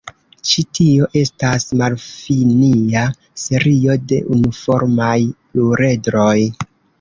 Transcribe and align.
Ĉi 0.51 0.61
tio 0.77 1.09
estas 1.19 1.65
malfinia 1.81 3.03
serio 3.43 3.99
de 4.13 4.19
unuformaj 4.37 5.15
pluredroj. 5.37 6.33